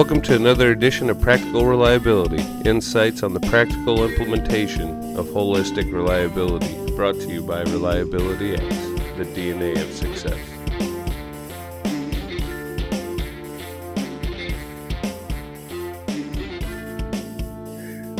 [0.00, 6.74] Welcome to another edition of Practical Reliability insights on the practical implementation of holistic reliability,
[6.96, 8.62] brought to you by Reliability X,
[9.18, 10.38] the DNA of success.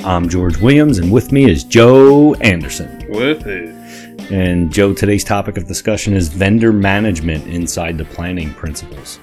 [0.04, 3.06] I'm George Williams, and with me is Joe Anderson.
[3.08, 4.30] With it.
[4.30, 9.18] And Joe, today's topic of discussion is vendor management inside the planning principles.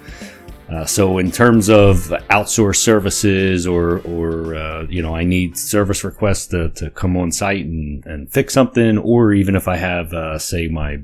[0.70, 1.96] Uh, so, in terms of
[2.30, 7.32] outsourced services, or or uh, you know, I need service requests to, to come on
[7.32, 11.00] site and, and fix something, or even if I have, uh, say, my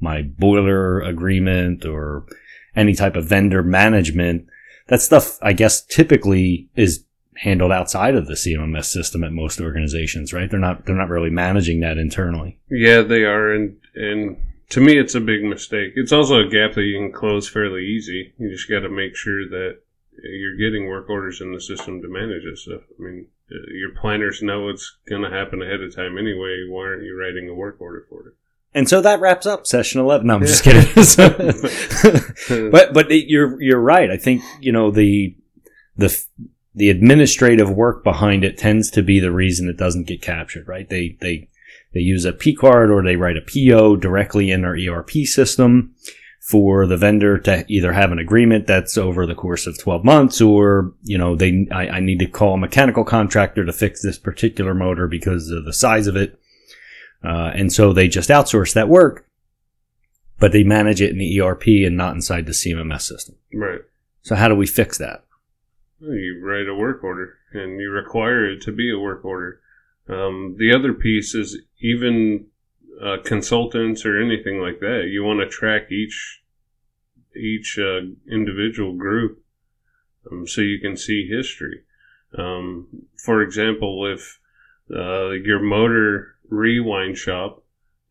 [0.00, 2.24] my boiler agreement or
[2.74, 4.46] any type of vendor management,
[4.86, 7.04] that stuff, I guess, typically is
[7.36, 10.50] handled outside of the CMMS system at most organizations, right?
[10.50, 12.58] They're not they're not really managing that internally.
[12.70, 14.36] Yeah, they are, and and
[14.70, 15.92] to me, it's a big mistake.
[15.96, 18.32] It's also a gap that you can close fairly easy.
[18.38, 19.80] You just got to make sure that
[20.22, 22.82] you're getting work orders in the system to manage this stuff.
[22.98, 26.66] I mean, uh, your planners know it's going to happen ahead of time anyway.
[26.68, 28.34] Why aren't you writing a work order for it?
[28.72, 30.28] And so that wraps up session eleven.
[30.28, 30.86] No, I'm just kidding.
[32.70, 34.10] but but you're you're right.
[34.10, 35.34] I think you know the
[35.96, 36.24] the
[36.76, 40.68] the administrative work behind it tends to be the reason it doesn't get captured.
[40.68, 40.88] Right?
[40.88, 41.48] They they
[41.92, 45.94] they use a P card or they write a PO directly in their ERP system
[46.40, 50.40] for the vendor to either have an agreement that's over the course of 12 months
[50.40, 54.18] or, you know, they, I, I need to call a mechanical contractor to fix this
[54.18, 56.40] particular motor because of the size of it.
[57.22, 59.26] Uh, and so they just outsource that work,
[60.38, 63.36] but they manage it in the ERP and not inside the CMMS system.
[63.52, 63.82] Right.
[64.22, 65.24] So how do we fix that?
[66.00, 69.60] Well, you write a work order and you require it to be a work order.
[70.10, 72.46] Um, the other piece is even
[73.00, 75.08] uh, consultants or anything like that.
[75.10, 76.40] You want to track each
[77.36, 79.40] each uh, individual group
[80.30, 81.82] um, so you can see history.
[82.36, 84.40] Um, for example, if
[84.92, 87.62] uh, your motor rewind shop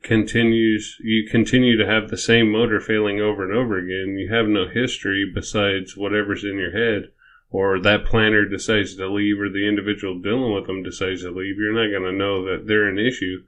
[0.01, 4.17] continues, you continue to have the same motor failing over and over again.
[4.17, 7.09] You have no history besides whatever's in your head
[7.51, 11.57] or that planner decides to leave or the individual dealing with them decides to leave,
[11.57, 13.43] you're not going to know that they're an issue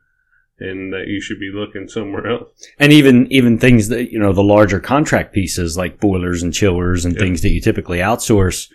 [0.60, 2.50] and that you should be looking somewhere else.
[2.80, 7.04] And even even things that you know the larger contract pieces like boilers and chillers
[7.04, 7.22] and yep.
[7.22, 8.72] things that you typically outsource,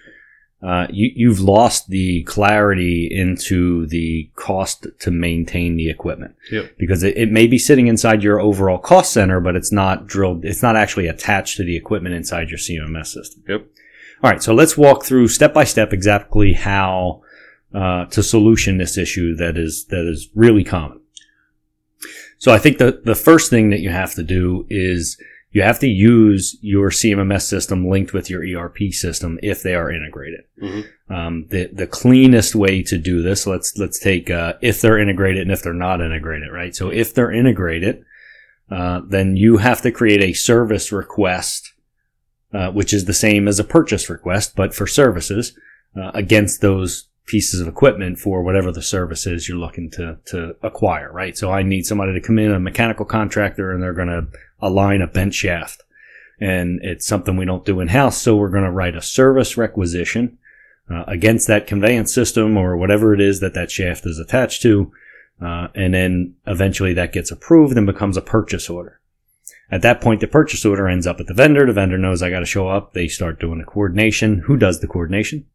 [0.63, 6.35] uh, you you've lost the clarity into the cost to maintain the equipment.
[6.51, 6.77] Yep.
[6.79, 10.45] Because it, it may be sitting inside your overall cost center, but it's not drilled.
[10.45, 13.45] It's not actually attached to the equipment inside your CMMS system.
[13.49, 13.67] Yep.
[14.23, 17.23] All right, so let's walk through step by step exactly how
[17.75, 21.01] uh, to solution this issue that is that is really common.
[22.39, 25.21] So I think the the first thing that you have to do is
[25.53, 29.91] you have to use your CMMS system linked with your ERP system if they are
[29.91, 30.45] integrated.
[30.63, 31.13] Mm-hmm.
[31.13, 35.43] Um, the the cleanest way to do this, let's let's take uh, if they're integrated
[35.43, 36.75] and if they're not integrated, right?
[36.75, 38.05] So if they're integrated,
[38.71, 41.73] uh, then you have to create a service request
[42.57, 45.53] uh, which is the same as a purchase request, but for services
[45.95, 50.57] uh, against those pieces of equipment for whatever the service is you're looking to to
[50.63, 51.37] acquire, right?
[51.37, 54.29] So I need somebody to come in, a mechanical contractor, and they're going to
[54.61, 55.83] align a bent shaft,
[56.41, 59.59] and it's something we don't do in house, so we're going to write a service
[59.59, 60.39] requisition
[60.91, 64.93] uh, against that conveyance system or whatever it is that that shaft is attached to.
[65.43, 68.99] Uh, and then eventually that gets approved and becomes a purchase order.
[69.71, 71.67] At that point, the purchase order ends up at the vendor.
[71.67, 72.93] The vendor knows I got to show up.
[72.93, 74.41] They start doing the coordination.
[74.47, 75.47] Who does the coordination?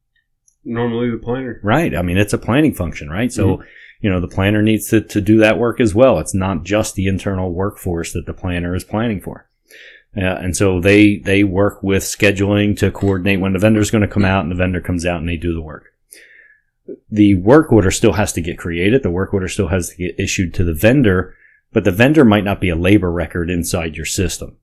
[0.66, 1.60] Normally the planner.
[1.64, 1.96] Right.
[1.96, 3.32] I mean, it's a planning function, right?
[3.32, 3.64] So, mm-hmm.
[4.02, 6.20] you know, the planner needs to, to do that work as well.
[6.20, 9.48] It's not just the internal workforce that the planner is planning for.
[10.16, 14.02] Uh, and so they, they work with scheduling to coordinate when the vendor is going
[14.02, 15.94] to come out and the vendor comes out and they do the work.
[17.10, 19.04] The work order still has to get created.
[19.04, 21.38] The work order still has to get issued to the vendor
[21.72, 24.58] but the vendor might not be a labor record inside your system.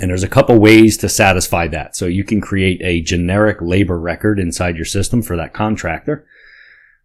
[0.00, 1.94] And there's a couple ways to satisfy that.
[1.94, 6.26] So you can create a generic labor record inside your system for that contractor.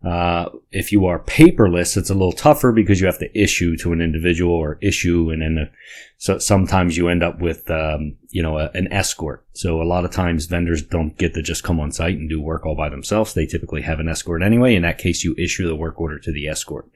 [0.04, 3.92] Uh, if you are paperless, it's a little tougher because you have to issue to
[3.92, 5.70] an individual or issue, and then
[6.18, 9.46] so sometimes you end up with um, you know a, an escort.
[9.52, 12.40] So a lot of times vendors don't get to just come on site and do
[12.40, 13.34] work all by themselves.
[13.34, 14.76] They typically have an escort anyway.
[14.76, 16.90] In that case, you issue the work order to the escort,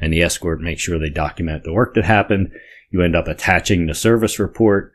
[0.00, 2.52] and the escort makes sure they document the work that happened.
[2.90, 4.92] You end up attaching the service report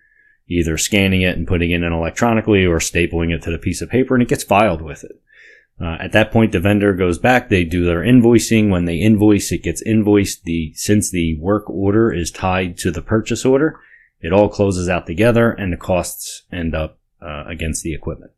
[0.49, 3.89] either scanning it and putting it in electronically or stapling it to the piece of
[3.89, 5.21] paper and it gets filed with it.
[5.81, 7.47] Uh, at that point, the vendor goes back.
[7.47, 8.69] They do their invoicing.
[8.69, 10.43] When they invoice, it gets invoiced.
[10.43, 13.79] The since the work order is tied to the purchase order,
[14.19, 18.31] it all closes out together, and the costs end up uh, against the equipment.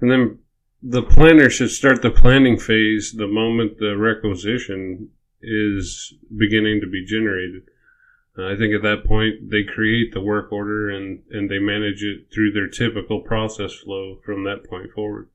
[0.00, 0.38] And then
[0.82, 5.10] the planner should start the planning phase the moment the requisition
[5.42, 7.62] is beginning to be generated.
[8.36, 12.02] Uh, I think at that point they create the work order and, and they manage
[12.02, 15.28] it through their typical process flow from that point forward.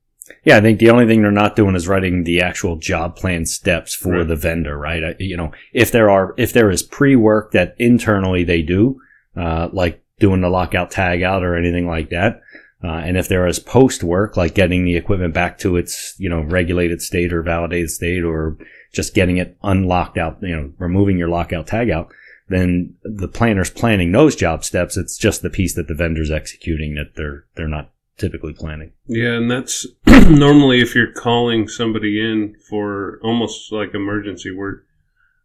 [0.44, 3.46] Yeah, I think the only thing they're not doing is writing the actual job plan
[3.46, 4.28] steps for Right.
[4.28, 5.04] the vendor, right?
[5.04, 9.00] I, you know, if there are, if there is pre-work that internally they do,
[9.36, 12.40] uh, like doing the lockout tag out or anything like that,
[12.82, 16.28] uh, and if there is post work, like getting the equipment back to its, you
[16.28, 18.56] know, regulated state or validated state or
[18.92, 22.12] just getting it unlocked out, you know, removing your lockout tag out,
[22.48, 24.96] then the planner's planning those job steps.
[24.96, 28.92] It's just the piece that the vendor's executing that they're, they're not typically planning.
[29.06, 34.84] Yeah, and that's normally if you're calling somebody in for almost like emergency work.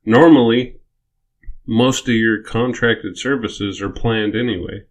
[0.06, 0.78] Normally,
[1.66, 4.84] most of your contracted services are planned anyway.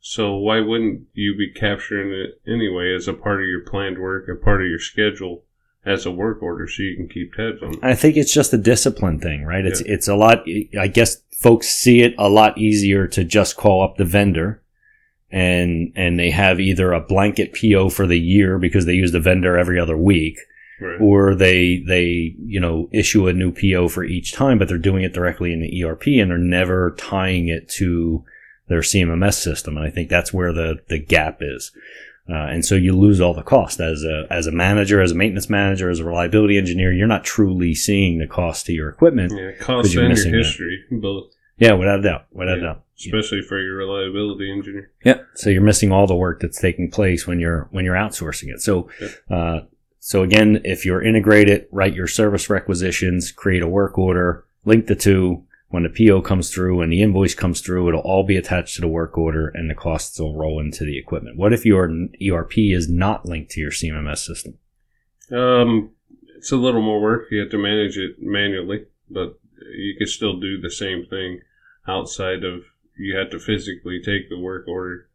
[0.00, 4.28] So why wouldn't you be capturing it anyway as a part of your planned work,
[4.28, 5.44] a part of your schedule
[5.84, 7.80] as a work order so you can keep tabs on it?
[7.82, 9.66] I think it's just a discipline thing, right?
[9.66, 10.44] It's it's a lot.
[10.78, 14.62] I guess folks see it a lot easier to just call up the vendor,
[15.30, 19.20] and and they have either a blanket PO for the year because they use the
[19.20, 20.38] vendor every other week,
[20.80, 21.00] Right.
[21.00, 25.02] or they they you know issue a new PO for each time, but they're doing
[25.02, 28.24] it directly in the ERP and they're never tying it to
[28.68, 29.76] their CMMS system.
[29.76, 31.72] And I think that's where the the gap is.
[32.30, 35.14] Uh, and so you lose all the cost as a as a manager, as a
[35.14, 36.92] maintenance manager, as a reliability engineer.
[36.92, 39.32] You're not truly seeing the cost to your equipment.
[39.34, 40.38] Yeah, cost and your that.
[40.38, 41.32] history, both.
[41.58, 42.84] Yeah, without a doubt, without a doubt.
[42.98, 44.90] Especially for your reliability engineer.
[45.04, 45.18] Yeah.
[45.34, 48.60] So you're missing all the work that's taking place when you're when you're outsourcing it.
[48.60, 49.10] So, Yep.
[49.30, 49.60] uh,
[50.00, 54.96] so again, if you're integrated, write your service requisitions, create a work order, link the
[54.96, 55.44] two.
[55.70, 58.80] When the PO comes through and the invoice comes through, it'll all be attached to
[58.80, 61.36] the work order, and the costs will roll into the equipment.
[61.36, 61.90] What if your
[62.22, 64.56] ERP is not linked to your CMMS system?
[65.30, 65.90] Um,
[66.38, 67.26] it's a little more work.
[67.30, 69.38] You have to manage it manually, but
[69.76, 71.40] you can still do the same thing
[71.86, 72.62] outside of
[72.98, 75.06] you have to physically take the work order,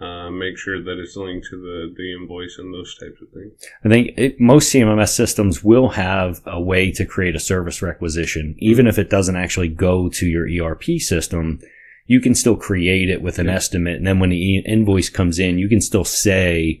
[0.00, 3.52] uh, make sure that it's linked to the, the invoice and those types of things.
[3.84, 8.56] I think it, most CMMS systems will have a way to create a service requisition,
[8.58, 11.60] even if it doesn't actually go to your ERP system.
[12.06, 13.54] You can still create it with an Yeah.
[13.54, 16.80] estimate, and then when the e- invoice comes in, you can still say,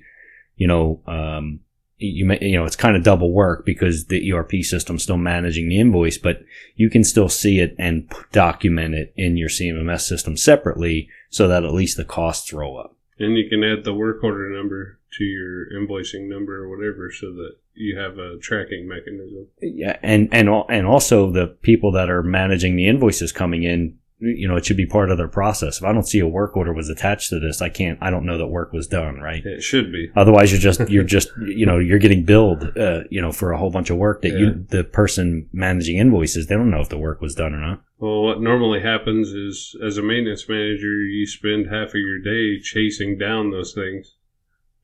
[0.56, 1.60] you know, um,
[1.96, 5.68] you may, you know, it's kind of double work because the ERP system's still managing
[5.68, 6.40] the invoice, but
[6.74, 11.64] you can still see it and document it in your CMMS system separately, so that
[11.64, 12.96] at least the costs roll up.
[13.18, 17.32] And you can add the work order number to your invoicing number or whatever so
[17.32, 19.46] that you have a tracking mechanism.
[19.60, 24.48] Yeah, and and and also the people that are managing the invoices coming in, you
[24.48, 25.78] know, it should be part of their process.
[25.78, 27.98] If I don't see a work order was attached to this, I can't.
[28.00, 29.44] I don't know that work was done, right?
[29.44, 30.10] It should be.
[30.16, 33.58] Otherwise, you're just you're just you know you're getting billed, uh, you know, for a
[33.58, 34.38] whole bunch of work that Yeah.
[34.38, 37.82] you the person managing invoices they don't know if the work was done or not.
[37.98, 42.60] Well, what normally happens is, as a maintenance manager, you spend half of your day
[42.60, 44.16] chasing down those things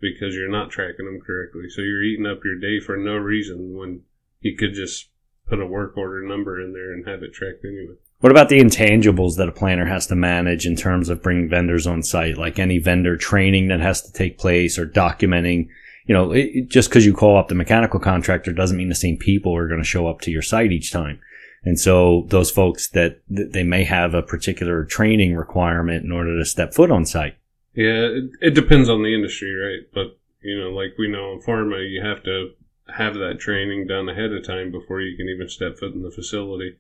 [0.01, 1.69] because you're not tracking them correctly.
[1.69, 4.03] So you're eating up your day for no reason when
[4.41, 5.11] you could just
[5.47, 7.97] put a work order number in there and have it tracked anyway.
[8.21, 11.87] What about the intangibles that a planner has to manage in terms of bringing vendors
[11.87, 15.69] on site, like any vendor training that has to take place or documenting?
[16.05, 19.17] You know, it, just because you call up the mechanical contractor doesn't mean the same
[19.17, 21.19] people are going to show up to your site each time.
[21.65, 26.39] And so those folks that that they may have a particular training requirement in order
[26.39, 27.37] to step foot on site.
[27.75, 29.87] Yeah, it, it depends on the industry, right?
[29.95, 32.51] But, you know, like we know in pharma, you have to
[32.97, 36.11] have that training done ahead of time before you can even step foot in the
[36.11, 36.77] facility.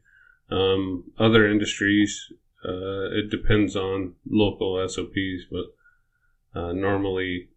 [0.50, 2.32] Um, other industries,
[2.64, 7.48] uh, it depends on local SOPs, but uh, normally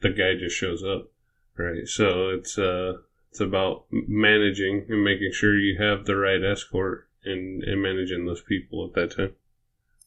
[0.00, 1.10] the guy just shows up,
[1.56, 1.86] right?
[1.86, 2.94] So it's uh,
[3.30, 8.40] it's about managing and making sure you have the right escort and, and managing those
[8.40, 9.32] people at that time.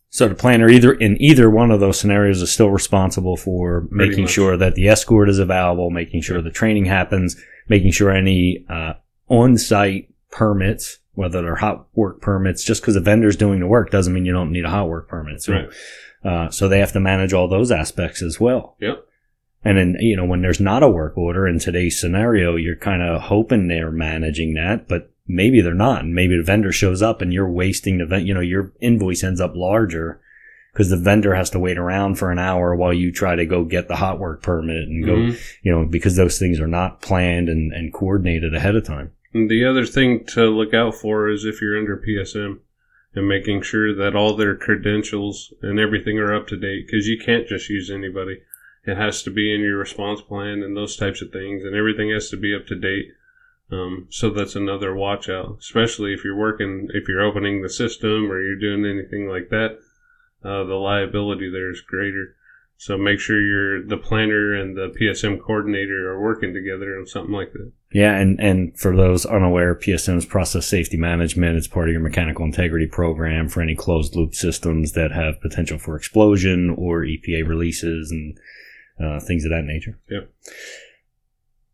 [0.10, 3.96] So the planner either in either one of those scenarios is still responsible for Pretty
[4.10, 4.34] making much.
[4.34, 8.94] sure that the escort is available, making sure the training happens, making sure any uh,
[9.30, 14.14] on-site permits, whether they're hot work permits, just because a vendor's doing the work doesn't
[14.14, 15.42] mean you don't need a hot work permit.
[15.42, 15.70] So, Right.
[16.24, 18.76] uh, so they have to manage all those aspects as well.
[18.80, 19.04] Yep.
[19.64, 23.02] And then, you know, when there's not a work order in today's scenario, you're kind
[23.04, 26.04] of hoping they're managing that, but maybe they're not.
[26.04, 29.24] And maybe the vendor shows up and you're wasting the, ven- you know, your invoice
[29.24, 30.20] ends up larger
[30.74, 33.64] because the vendor has to wait around for an hour while you try to go
[33.66, 35.40] get the hot work permit and go, Mhm.
[35.62, 39.12] you know, because those things are not planned and, and coordinated ahead of time.
[39.34, 42.60] The other thing to look out for is if you're under PSM
[43.16, 47.18] and making sure that all their credentials and everything are up to date because you
[47.18, 48.42] can't just use anybody.
[48.84, 52.10] it has to be in your response plan and those types of things, and everything
[52.10, 53.14] has to be up to date.
[53.72, 58.30] Um, so that's another watch out, especially if you're working, if you're opening the system
[58.30, 59.78] or you're doing anything like that.
[60.44, 62.36] Uh, the liability there is greater.
[62.82, 67.32] So make sure you're the planner and the PSM coordinator are working together on something
[67.32, 67.72] like that.
[67.94, 71.58] Yeah, and, and for those unaware, PSM's process safety management.
[71.58, 75.78] It's part of your mechanical integrity program for any closed loop systems that have potential
[75.78, 78.36] for explosion or EPA releases and
[79.00, 80.00] uh, things of that nature.
[80.10, 80.32] Yep.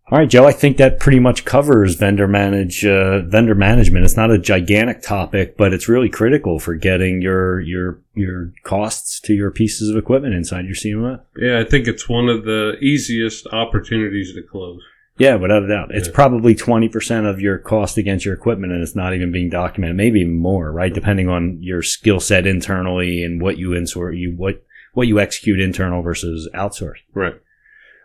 [0.09, 0.45] All right, Joe.
[0.45, 4.05] I think that pretty much covers vendor manage uh, vendor management.
[4.05, 9.19] It's not a gigantic topic, but it's really critical for getting your your your costs
[9.21, 11.21] to your pieces of equipment inside your CMMS.
[11.37, 14.79] Yeah, I think it's one of the easiest opportunities to close.
[15.17, 15.89] Yeah, without a doubt.
[15.91, 16.13] It's Yeah.
[16.13, 19.97] probably 20% of your cost against your equipment and it's not even being documented.
[19.97, 20.93] Maybe even more, right?
[20.93, 25.59] Depending on your skill set internally and what you insort, you, what, what you execute
[25.59, 26.97] internal versus outsource.
[27.15, 27.33] Right.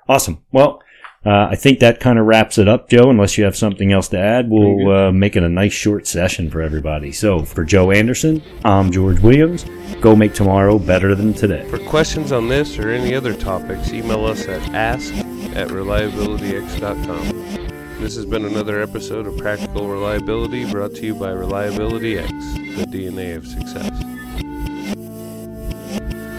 [0.09, 0.43] Awesome.
[0.53, 0.81] Well,
[1.25, 3.09] uh, I think that kind of wraps it up, Joe.
[3.11, 6.51] Unless you have something else to add, we'll uh, make it a nice short session
[6.51, 7.13] for everybody.
[7.13, 9.65] So for Joe Anderson, I'm George Williams.
[10.01, 11.69] Go make tomorrow better than today.
[11.69, 15.15] For questions on this or any other topics, email us at ask
[15.55, 17.53] at reliabilityx.com.
[18.01, 22.85] This has been another episode of Practical Reliability brought to you by Reliability X, the
[22.91, 23.93] DNA of success.